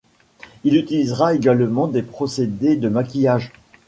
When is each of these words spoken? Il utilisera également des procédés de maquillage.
Il 0.63 0.77
utilisera 0.77 1.35
également 1.35 1.85
des 1.87 2.01
procédés 2.01 2.75
de 2.75 2.89
maquillage. 2.89 3.51